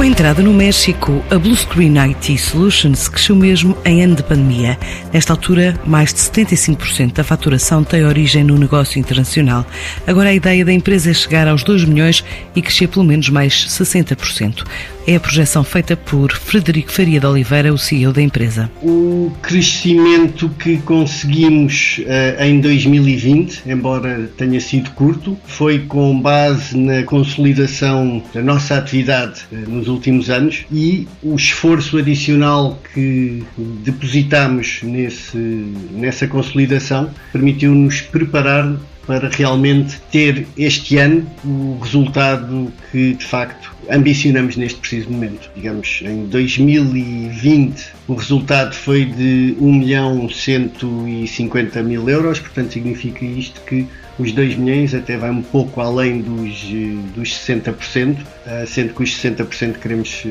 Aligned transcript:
Com 0.00 0.04
a 0.04 0.06
entrada 0.06 0.42
no 0.42 0.54
México, 0.54 1.22
a 1.30 1.38
Blue 1.38 1.54
Screen 1.54 1.98
IT 1.98 2.38
Solutions 2.38 3.06
cresceu 3.06 3.36
mesmo 3.36 3.76
em 3.84 4.02
ano 4.02 4.14
de 4.14 4.22
pandemia. 4.22 4.78
Nesta 5.12 5.34
altura, 5.34 5.78
mais 5.84 6.14
de 6.14 6.20
75% 6.20 7.12
da 7.12 7.22
faturação 7.22 7.84
tem 7.84 8.06
origem 8.06 8.42
no 8.42 8.56
negócio 8.56 8.98
internacional. 8.98 9.66
Agora 10.06 10.30
a 10.30 10.34
ideia 10.34 10.64
da 10.64 10.72
empresa 10.72 11.10
é 11.10 11.12
chegar 11.12 11.46
aos 11.46 11.62
2 11.62 11.84
milhões 11.84 12.24
e 12.56 12.62
crescer 12.62 12.86
pelo 12.86 13.04
menos 13.04 13.28
mais 13.28 13.52
60%. 13.52 14.64
É 15.06 15.16
a 15.16 15.20
projeção 15.20 15.64
feita 15.64 15.96
por 15.96 16.32
Frederico 16.32 16.92
Faria 16.92 17.18
de 17.18 17.26
Oliveira, 17.26 17.72
o 17.72 17.78
CEO 17.78 18.12
da 18.12 18.22
empresa. 18.22 18.70
O 18.82 19.32
crescimento 19.42 20.48
que 20.50 20.76
conseguimos 20.78 21.98
uh, 21.98 22.42
em 22.42 22.60
2020, 22.60 23.62
embora 23.66 24.30
tenha 24.36 24.60
sido 24.60 24.90
curto, 24.92 25.36
foi 25.46 25.80
com 25.80 26.20
base 26.20 26.76
na 26.76 27.02
consolidação 27.02 28.22
da 28.32 28.42
nossa 28.42 28.76
atividade 28.76 29.42
uh, 29.50 29.56
nos 29.68 29.88
últimos 29.90 30.30
anos 30.30 30.64
e 30.72 31.06
o 31.22 31.34
esforço 31.34 31.98
adicional 31.98 32.80
que 32.94 33.42
depositamos 33.84 34.80
nesse, 34.82 35.36
nessa 35.90 36.26
consolidação 36.26 37.10
permitiu-nos 37.32 38.00
preparar 38.00 38.76
para 39.06 39.28
realmente 39.28 40.00
ter 40.12 40.46
este 40.56 40.98
ano 40.98 41.26
o 41.44 41.78
resultado 41.82 42.72
que 42.92 43.14
de 43.14 43.24
facto 43.24 43.74
ambicionamos 43.90 44.56
neste 44.56 44.78
preciso 44.78 45.10
momento. 45.10 45.50
Digamos, 45.56 46.00
em 46.04 46.26
2020 46.26 47.88
o 48.06 48.14
resultado 48.14 48.72
foi 48.74 49.04
de 49.04 49.56
1 49.58 49.72
milhão 49.72 50.28
150 50.28 51.82
mil 51.82 52.08
euros, 52.08 52.38
portanto 52.38 52.72
significa 52.72 53.24
isto 53.24 53.60
que 53.62 53.84
os 54.20 54.32
2 54.32 54.56
milhões 54.56 54.94
até 54.94 55.16
vai 55.16 55.30
um 55.30 55.42
pouco 55.42 55.80
além 55.80 56.20
dos, 56.20 56.62
dos 57.14 57.30
60%, 57.30 58.18
eh, 58.46 58.64
sendo 58.66 58.94
que 58.94 59.02
os 59.02 59.10
60% 59.10 59.78
queremos 59.78 60.22
eh, 60.26 60.30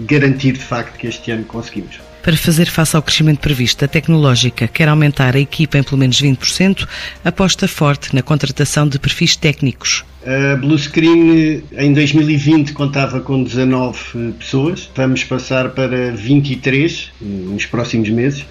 garantir 0.00 0.52
de 0.52 0.64
facto 0.64 0.96
que 0.96 1.06
este 1.06 1.30
ano 1.30 1.44
conseguimos. 1.44 1.98
Para 2.22 2.36
fazer 2.36 2.66
face 2.66 2.96
ao 2.96 3.02
crescimento 3.02 3.38
previsto, 3.38 3.84
a 3.84 3.88
tecnológica 3.88 4.66
quer 4.66 4.88
aumentar 4.88 5.36
a 5.36 5.38
equipa 5.38 5.78
em 5.78 5.82
pelo 5.82 5.98
menos 5.98 6.20
20%, 6.20 6.86
aposta 7.24 7.68
forte 7.68 8.14
na 8.14 8.22
contratação 8.22 8.88
de 8.88 8.98
perfis 8.98 9.36
técnicos. 9.36 10.04
A 10.24 10.56
Bluescreen 10.56 11.62
em 11.78 11.92
2020 11.92 12.72
contava 12.72 13.20
com 13.20 13.44
19 13.44 14.32
pessoas, 14.40 14.90
vamos 14.96 15.22
passar 15.22 15.68
para 15.70 16.10
23 16.10 17.12
nos 17.20 17.64
próximos 17.64 18.08
meses 18.08 18.44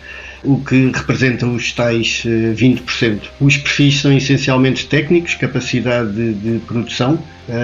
o 0.46 0.62
que 0.64 0.92
representa 0.94 1.46
os 1.46 1.72
tais 1.72 2.24
20%. 2.26 3.22
Os 3.40 3.58
perfis 3.58 4.00
são 4.00 4.12
essencialmente 4.16 4.88
técnicos, 4.88 5.36
capacidade 5.36 6.12
de, 6.12 6.34
de 6.34 6.60
produção, 6.60 7.20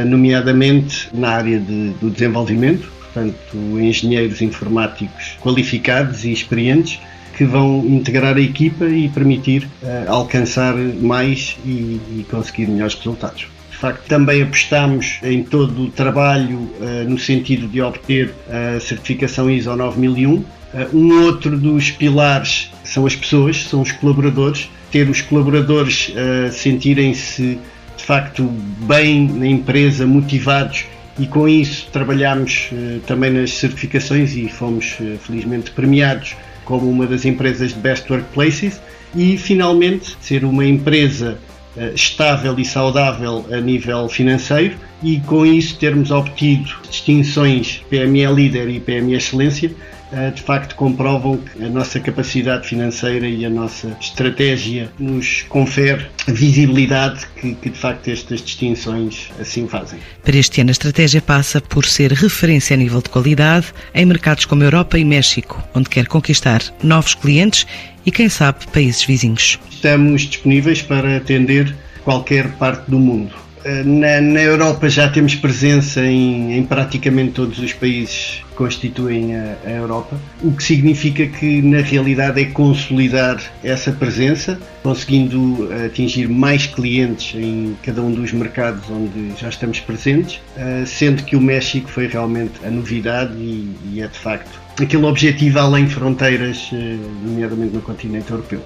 nomeadamente 0.07 1.09
na 1.13 1.29
área 1.29 1.59
de, 1.59 1.89
do 2.01 2.09
desenvolvimento, 2.09 2.91
portanto, 2.99 3.57
engenheiros 3.79 4.41
informáticos 4.41 5.37
qualificados 5.41 6.23
e 6.23 6.31
experientes 6.31 6.99
que 7.41 7.45
vão 7.45 7.83
integrar 7.87 8.37
a 8.37 8.39
equipa 8.39 8.85
e 8.85 9.09
permitir 9.09 9.67
uh, 9.81 10.11
alcançar 10.11 10.75
mais 10.75 11.57
e, 11.65 11.69
e, 11.69 12.25
conseguir 12.29 12.67
melhores 12.67 12.93
resultados. 12.93 13.47
Facto, 13.81 14.07
também 14.07 14.43
apostamos 14.43 15.17
em 15.23 15.43
todo 15.43 15.85
o 15.85 15.89
trabalho 15.89 16.57
uh, 16.57 17.09
no 17.09 17.17
sentido 17.17 17.67
de 17.67 17.81
obter 17.81 18.31
a 18.47 18.79
certificação 18.79 19.49
ISO 19.49 19.75
9001. 19.75 20.33
Uh, 20.33 20.45
um 20.93 21.23
outro 21.23 21.57
dos 21.57 21.89
pilares 21.89 22.71
são 22.83 23.07
as 23.07 23.15
pessoas, 23.15 23.63
são 23.63 23.81
os 23.81 23.91
colaboradores. 23.91 24.69
Ter 24.91 25.09
os 25.09 25.21
colaboradores 25.21 26.13
sentirem-se 26.51 27.57
de 27.95 28.03
facto 28.03 28.43
bem 28.43 29.25
na 29.25 29.47
empresa, 29.47 30.05
motivados 30.05 30.83
e 31.19 31.27
com 31.27 31.47
isso 31.47 31.87
trabalhamos 31.91 32.69
uh, 32.71 32.99
também 33.01 33.31
nas 33.31 33.51
certificações 33.51 34.35
e 34.35 34.49
fomos 34.49 34.95
uh, 34.99 35.17
felizmente 35.19 35.71
premiados 35.71 36.35
como 36.65 36.89
uma 36.89 37.05
das 37.05 37.25
empresas 37.25 37.73
de 37.73 37.79
Best 37.79 38.11
Workplaces 38.11 38.79
e 39.15 39.37
finalmente 39.37 40.15
ser 40.21 40.45
uma 40.45 40.65
empresa 40.65 41.37
uh, 41.37 41.50
estável 41.93 42.57
e 42.59 42.65
saudável 42.65 43.45
a 43.51 43.57
nível 43.57 44.09
financeiro 44.09 44.75
e 45.01 45.19
com 45.21 45.45
isso 45.45 45.77
termos 45.77 46.11
obtido 46.11 46.69
distinções 46.89 47.81
PME 47.89 48.25
Líder 48.27 48.69
e 48.69 48.79
PME 48.79 49.15
Excelência 49.15 49.71
eh, 49.71 50.00
de 50.33 50.41
facto 50.41 50.75
comprovam 50.75 51.37
que 51.37 51.63
a 51.63 51.69
nossa 51.69 51.99
capacidade 51.99 52.67
financeira 52.67 53.27
e 53.27 53.45
a 53.45 53.49
nossa 53.49 53.95
estratégia 53.99 54.89
nos 54.99 55.43
confere 55.43 56.07
a 56.27 56.31
visibilidade 56.31 57.25
que, 57.39 57.53
que, 57.55 57.69
de 57.69 57.77
facto 57.77 58.09
estas 58.09 58.41
distinções 58.41 59.29
assim 59.39 59.67
fazem. 59.67 59.99
Para 60.23 60.37
este 60.37 60.61
ano 60.61 60.69
a 60.69 60.71
estratégia 60.71 61.21
passa 61.21 61.61
por 61.61 61.85
ser 61.85 62.11
referência 62.11 62.73
a 62.73 62.77
nível 62.77 63.01
de 63.01 63.09
qualidade 63.09 63.67
em 63.93 64.05
mercados 64.05 64.45
como 64.45 64.63
Europa 64.63 64.97
e 64.97 65.05
México, 65.05 65.61
onde 65.73 65.89
quer 65.89 66.07
conquistar 66.07 66.61
novos 66.83 67.15
clientes 67.15 67.65
e 68.05 68.11
quem 68.11 68.29
sabe 68.29 68.67
países 68.67 69.03
vizinhos. 69.03 69.59
Estamos 69.69 70.23
disponíveis 70.23 70.81
para 70.81 71.17
atender 71.17 71.73
qualquer 72.03 72.49
parte 72.53 72.89
do 72.89 72.99
mundo. 72.99 73.50
Eh, 73.63 73.83
na, 73.83 74.19
na, 74.19 74.41
Europa 74.41 74.89
já 74.89 75.07
temos 75.07 75.35
presença 75.35 76.01
em, 76.01 76.57
em, 76.57 76.63
praticamente 76.63 77.33
todos 77.33 77.59
os 77.59 77.73
países 77.73 78.41
que 78.49 78.55
constituem 78.55 79.35
a, 79.35 79.55
a, 79.65 79.69
Europa, 79.69 80.19
o 80.41 80.51
que 80.51 80.63
significa 80.63 81.27
que 81.27 81.61
na 81.61 81.81
realidade 81.81 82.41
é 82.41 82.45
consolidar 82.45 83.39
essa 83.63 83.91
presença, 83.91 84.59
conseguindo 84.81 85.69
atingir 85.85 86.27
mais 86.27 86.65
clientes 86.65 87.35
em 87.35 87.75
cada 87.83 88.01
um 88.01 88.11
dos 88.11 88.31
mercados 88.33 88.89
onde 88.89 89.39
já 89.39 89.49
estamos 89.49 89.79
presentes, 89.79 90.41
eh, 90.57 90.83
sendo 90.85 91.23
que 91.23 91.35
o 91.35 91.41
México 91.41 91.89
foi 91.89 92.07
realmente 92.07 92.53
a 92.65 92.69
novidade 92.69 93.33
e, 93.37 93.75
e 93.93 94.01
é 94.01 94.07
de 94.07 94.17
facto 94.17 94.59
aquele 94.79 95.05
objetivo 95.05 95.59
além 95.59 95.87
fronteiras, 95.87 96.69
eh, 96.73 96.97
nomeadamente 97.23 97.75
no 97.75 97.81
continente 97.81 98.31
europeu. 98.31 98.61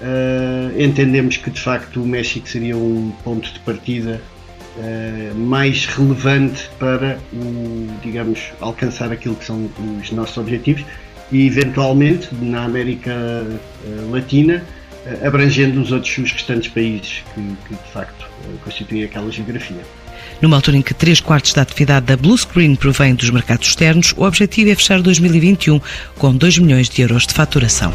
Uh, 0.00 0.80
entendemos 0.80 1.36
que 1.36 1.50
de 1.50 1.60
facto 1.60 2.00
o 2.00 2.06
México 2.06 2.48
seria 2.48 2.76
um 2.76 3.12
ponto 3.24 3.52
de 3.52 3.58
partida 3.60 4.20
uh, 4.76 5.34
mais 5.34 5.86
relevante 5.86 6.70
para 6.78 7.18
o, 7.32 7.88
digamos, 8.00 8.52
alcançar 8.60 9.10
aquilo 9.10 9.34
que 9.34 9.44
são 9.44 9.68
os 10.00 10.12
nossos 10.12 10.36
objetivos 10.36 10.84
e 11.32 11.46
eventualmente 11.46 12.28
na 12.40 12.64
América 12.64 13.12
uh, 13.12 14.10
Latina 14.10 14.64
abrangendo 15.24 15.80
os 15.80 15.90
outros 15.90 16.18
os 16.18 16.32
restantes 16.32 16.68
países 16.70 17.22
que, 17.34 17.40
que 17.66 17.74
de 17.74 17.92
facto 17.92 18.26
constituem 18.62 19.04
aquela 19.04 19.30
geografia. 19.30 19.80
Numa 20.42 20.56
altura 20.56 20.76
em 20.76 20.82
que 20.82 20.92
3 20.92 21.20
quartos 21.20 21.54
da 21.54 21.62
atividade 21.62 22.06
da 22.06 22.16
Blue 22.16 22.36
Screen 22.36 22.74
provém 22.74 23.14
dos 23.14 23.30
mercados 23.30 23.68
externos, 23.68 24.12
o 24.16 24.24
objetivo 24.24 24.70
é 24.70 24.74
fechar 24.74 25.00
2021 25.00 25.80
com 26.18 26.36
2 26.36 26.58
milhões 26.58 26.90
de 26.90 27.00
euros 27.00 27.26
de 27.26 27.32
faturação. 27.32 27.94